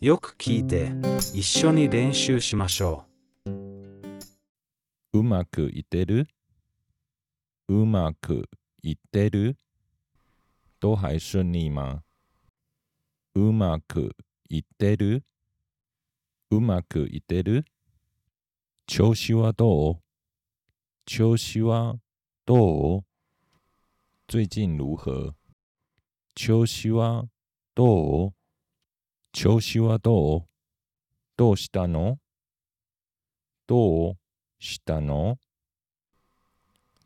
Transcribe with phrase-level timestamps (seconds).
[0.00, 0.92] よく聞いて、
[1.34, 3.04] 一緒に練習しましょ
[3.46, 3.50] う。
[5.12, 6.28] うまくいってる？
[7.66, 8.48] うまく
[8.80, 9.56] いってる？
[10.78, 12.04] 都还顺利吗
[13.34, 14.14] うまく
[14.48, 15.24] いってる？
[16.52, 17.64] うまくいってる？
[18.86, 19.96] 調子はどう？
[21.06, 21.96] 調子は
[22.46, 23.04] どう？
[24.30, 25.34] 最近如何？
[26.36, 27.24] 調子は
[27.74, 28.37] どう？
[29.32, 30.42] 調子はどう？
[31.36, 32.18] どうしたの？
[33.66, 34.14] どう
[34.58, 35.38] したの？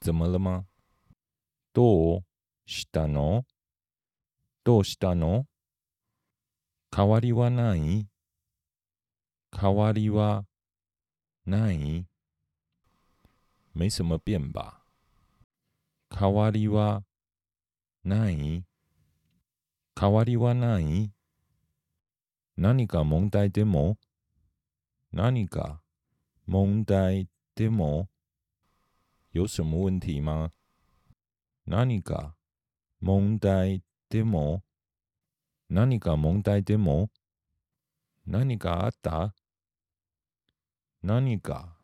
[0.00, 0.64] 怎么了吗
[1.72, 2.24] どう
[2.66, 3.44] したの？
[4.64, 5.46] どうしたの？
[6.94, 8.06] 変わりはない？
[9.56, 10.44] 変わりは
[11.46, 12.04] ない？
[13.74, 14.82] 没什么变吧。
[16.10, 17.04] 変わりは
[18.04, 18.64] ない？
[19.98, 21.12] 変わりはない？
[22.60, 23.98] 何か問題でも？
[25.12, 25.80] 何か
[26.44, 28.08] 問題でも？
[29.30, 30.50] 有什么问题吗？
[31.68, 32.34] 何か
[33.00, 34.64] 問題でも？
[35.70, 37.10] 何か問題でも？
[38.26, 39.36] 何かあった？
[41.00, 41.76] 何か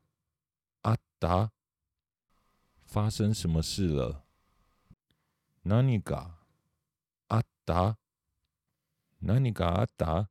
[0.82, 1.52] あった？
[2.84, 4.24] 发生什么事了？
[5.64, 6.36] 何か
[7.28, 7.96] あった？
[9.22, 10.28] 何かあった？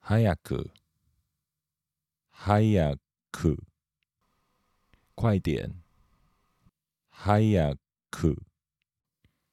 [0.00, 0.70] 早く。
[2.30, 2.96] 早
[3.30, 3.58] く。
[5.14, 5.82] 快点。
[7.10, 7.76] 早
[8.10, 8.42] く。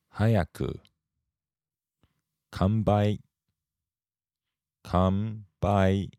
[0.09, 0.79] 早く。
[2.49, 3.19] 乾杯
[4.81, 6.09] 乾杯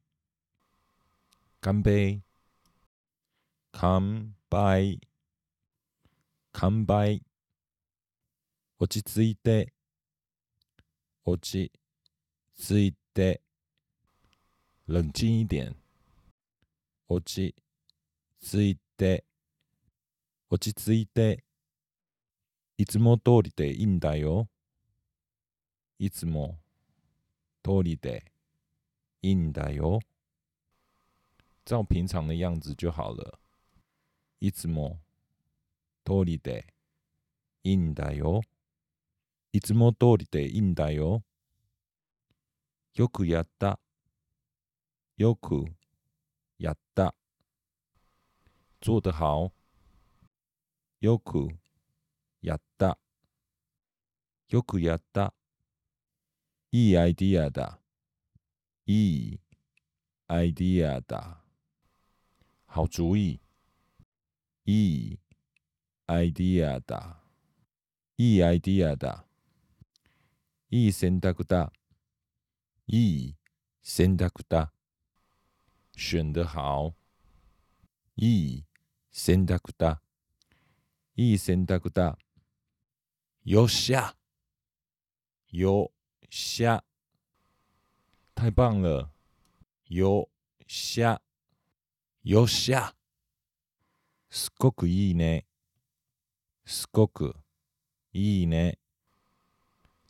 [1.60, 2.22] 乾杯
[3.72, 5.00] 乾杯
[6.52, 7.22] 乾杯
[8.78, 9.72] 落ち着いて。
[11.24, 11.72] 落ち
[12.56, 13.42] 着いて。
[14.90, 15.76] 冷静一点。
[17.10, 17.54] 落ち
[18.40, 19.22] 着いて。
[20.48, 21.44] 落ち着いて。
[22.78, 24.48] いつも通りでいいんだよ。
[25.98, 26.56] いつも
[27.62, 28.32] 通りで
[29.20, 30.00] いいんだよ。
[31.66, 33.38] 照平常的样子就好了。
[34.40, 35.00] いつも
[36.02, 36.64] 通りで
[37.62, 38.40] いいんだよ。
[39.52, 41.22] いつも通りでいいんだよ。
[42.94, 43.78] よくやった。
[45.18, 45.64] よく
[46.60, 47.12] やった。
[48.80, 49.52] 做得好。
[51.00, 51.48] よく
[52.40, 52.96] やった。
[54.48, 55.34] よくやった。
[56.70, 57.80] いいアイディアだ。
[58.86, 59.40] いい
[60.28, 61.38] アイディアだ。
[62.68, 63.40] 好主意。
[64.66, 65.18] いい
[66.06, 67.16] アイディアだ。
[68.18, 69.24] いいアイディアだ。
[70.70, 71.72] いい選択だ。
[72.86, 73.36] いい
[73.82, 74.70] 選択だ。
[76.00, 76.94] 选得好
[78.16, 78.64] いい
[79.10, 80.00] 選択だ
[81.16, 82.16] いい選択だ
[83.44, 84.14] よっしゃ
[85.50, 85.90] よ
[86.24, 86.84] っしゃ
[88.36, 89.08] 太棒了
[89.88, 90.28] よ
[90.62, 91.20] っしゃ
[92.22, 92.94] よっしゃ
[94.30, 95.46] すっごくいいね
[96.64, 97.34] すっごく
[98.12, 98.78] いいね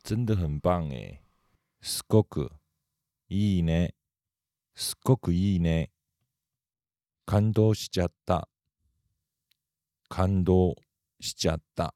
[0.03, 1.23] 真的很棒诶
[1.81, 2.51] すっごく
[3.27, 3.95] いいね
[4.79, 5.91] すっごくいいね。
[7.25, 8.47] 感動しちゃった。
[10.07, 10.73] 感動
[11.19, 11.93] しちゃった。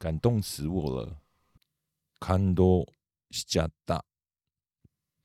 [0.00, 1.22] 感動死我了。
[2.18, 2.86] 感動
[3.30, 4.04] しちゃった。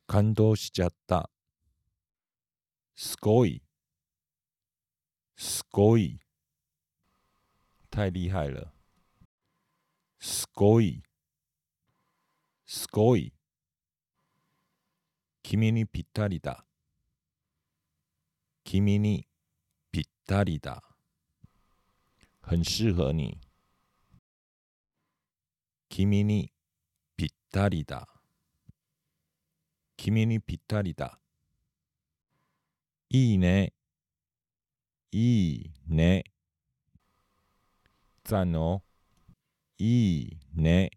[0.05, 1.31] 感動しちゃった。
[2.95, 3.63] すごい。
[5.35, 6.19] すごい。
[7.89, 8.71] 太厉害了。
[10.19, 11.01] すごい。
[12.67, 13.33] すごい。
[15.43, 16.65] 君にぴったりだ。
[18.63, 19.27] 君に
[19.91, 20.81] ぴったりだ。
[22.41, 23.39] 很适合你。
[25.89, 26.53] 君に
[27.17, 28.07] ぴったりだ。
[29.97, 31.19] 君にぴったりだ。
[33.09, 33.73] いいね。
[35.11, 36.23] いいね。
[38.23, 38.81] 赞哦。
[39.77, 40.89] いいね。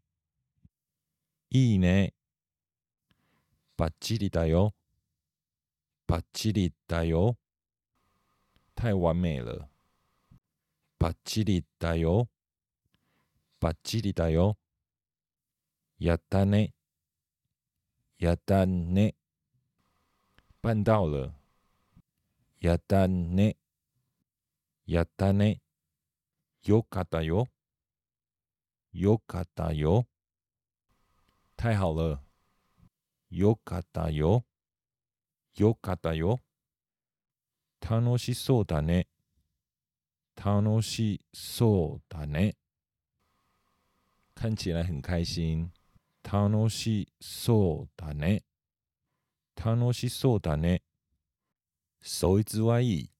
[1.50, 2.14] いいね。
[3.76, 4.72] バッチリだよ。
[6.06, 7.36] バッチリだよ。
[8.74, 9.68] 太完美了。
[10.98, 12.26] バッチリだよ。
[13.60, 14.56] バッチリだよ。
[15.98, 16.72] やったね。
[18.18, 19.14] やったね。
[20.62, 21.34] 办到了。
[22.60, 23.58] やったね。
[24.86, 25.60] やったね。
[26.64, 27.46] よかったよ。
[28.94, 30.06] よかったよ。
[31.58, 32.25] 太好了。
[33.36, 34.46] よかったよ。
[35.58, 36.40] よかったよ。
[37.82, 39.08] 楽しそうだね。
[40.42, 42.56] 楽しそうだね。
[44.34, 45.70] 看起来很开心。
[46.22, 48.42] 楽しそうだね。
[49.54, 50.82] 楽しそうだね。
[52.00, 53.10] そいつはいい。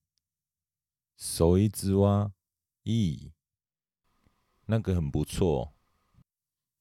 [1.19, 2.32] そいつは
[2.86, 3.32] いい。
[4.66, 5.74] 那个很不错。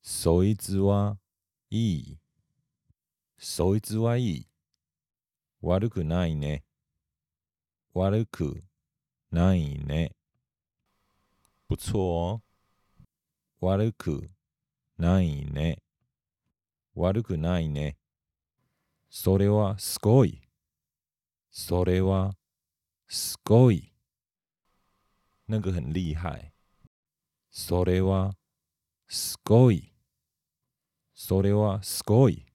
[0.01, 1.17] そいつは
[1.69, 2.25] いい。
[3.37, 4.47] そいつはいい。
[5.61, 6.63] 悪くないね。
[7.93, 8.63] 悪く
[9.31, 10.11] ないね。
[11.67, 12.41] 不错哦。
[13.59, 14.29] 悪く
[14.97, 15.79] ないね。
[16.93, 17.97] 悪くないね。
[19.09, 20.41] それはすごい。
[21.51, 22.35] それは
[23.07, 23.91] すごい。
[25.47, 26.51] 那个很厉害。
[27.51, 28.35] それは
[29.07, 29.93] すごい。
[31.13, 32.45] それはすごい。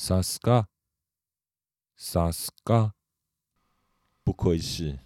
[0.00, 0.68] さすが。
[1.96, 2.94] さすが。
[4.24, 4.96] 不愧是。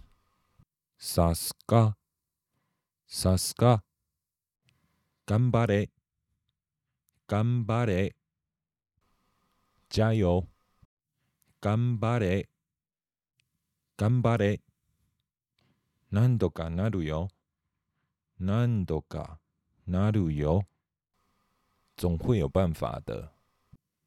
[0.98, 1.96] さすが。
[3.06, 3.82] さすが。
[5.24, 5.90] 頑張れ。
[7.26, 8.14] 頑張れ。
[9.88, 10.42] 加油。
[11.62, 12.50] 頑張れ。
[13.96, 14.60] 頑張れ。
[16.10, 17.28] 何度かなるよ。
[18.38, 19.38] 何度か
[19.86, 20.66] なるよ。
[21.96, 23.31] 总会有办法的。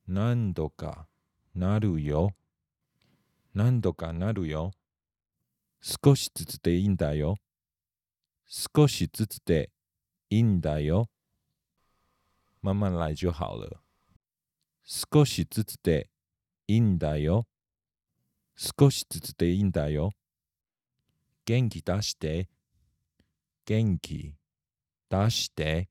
[0.08, 1.08] 何度か
[1.56, 2.36] なるよ。
[3.56, 4.72] 何度かなるよ。
[5.82, 7.38] 少しずつでいいんだよ。
[8.46, 9.72] 少しずつで
[10.30, 11.10] いいんだよ。
[12.62, 13.82] 慢慢来就好了。
[14.84, 16.10] 少しずつで
[16.68, 17.48] いいんだよ。
[18.56, 20.12] 少しずつでいいんだよ。
[21.46, 22.48] 元気出して。
[23.66, 24.36] 元気
[25.10, 25.90] 出して。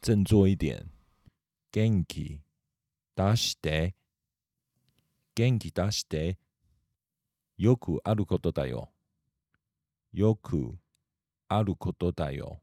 [0.00, 1.01] 振作一点。
[1.74, 2.42] 元気
[3.16, 3.94] 出して。
[5.34, 6.38] 元気出して。
[7.56, 8.90] よくあることだよ。
[10.12, 10.76] よく
[11.48, 12.60] あることだよ。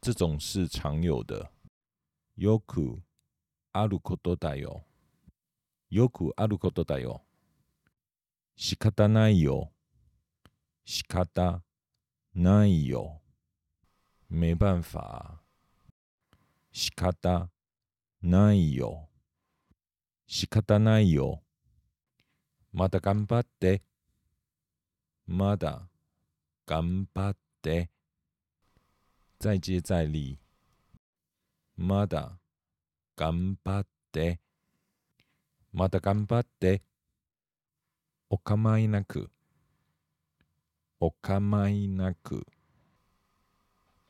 [0.00, 1.50] 这种是常有的。
[2.38, 3.02] よく
[3.74, 4.86] あることだよ。
[5.90, 7.22] よくあることだよ。
[8.56, 9.70] 仕方ないよ。
[10.86, 11.62] 仕方
[12.34, 13.20] ないよ。
[14.30, 15.42] 没办法。
[16.72, 17.50] 仕方
[18.22, 19.08] ないよ。
[20.28, 21.42] 仕方ないよ。
[22.72, 23.82] まだ頑張って。
[25.26, 25.88] まだ
[26.64, 27.90] 頑張って。
[29.40, 30.38] 再接再厉。
[31.76, 32.38] まだ
[33.16, 34.38] 頑張って。
[35.72, 36.84] まだ頑張って。
[38.30, 39.32] お構いなく。
[41.00, 42.46] お構いなく。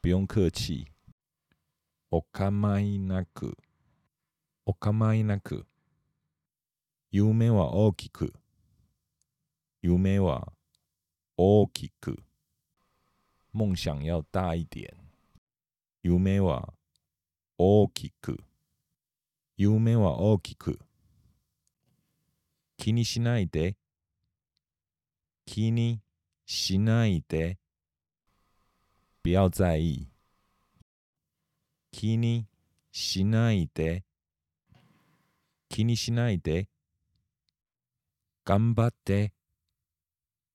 [0.03, 0.87] 不用客气。
[2.11, 3.57] お構いなく。
[4.65, 5.67] お構いなく。
[7.11, 8.33] 夢は大きく。
[9.81, 10.53] 夢は
[11.37, 12.23] 大きく。
[13.53, 14.95] 梦想要大一点。
[16.05, 16.75] 夢は
[17.59, 18.39] 大きく。
[19.57, 20.79] 夢は大きく。
[22.77, 23.77] 気にしないで。
[25.45, 26.01] 気に
[26.47, 27.59] しないで。
[29.25, 30.09] 不要在意。
[31.91, 32.47] 気に
[32.93, 34.05] しないで。
[35.73, 36.69] 気にしないで。
[38.45, 39.33] 頑張って。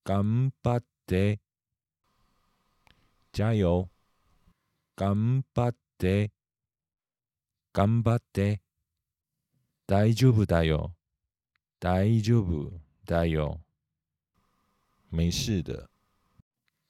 [0.06, 1.40] 頑張って。
[3.36, 3.90] 加油。
[4.96, 6.32] 頑張って。
[7.74, 8.62] 頑張って。
[9.88, 10.94] 大丈夫だよ。
[11.80, 12.72] 大丈夫
[13.04, 13.60] だよ。
[15.10, 15.90] 没事的。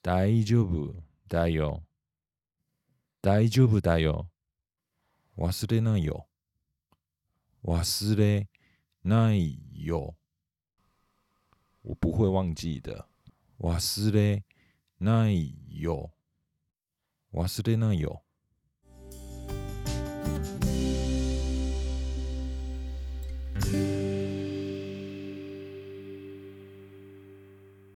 [0.03, 0.93] 大丈夫
[1.29, 1.81] だよ。
[3.21, 4.29] 大丈夫だよ。
[5.37, 6.27] 忘れないよ。
[7.63, 8.47] 忘れ
[9.03, 10.15] ないよ。
[11.83, 13.05] 我不会忘记的。
[13.59, 14.43] 忘れ
[14.99, 16.11] ないよ。
[17.33, 18.23] 忘れないよ。